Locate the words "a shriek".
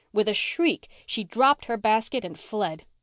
0.27-0.87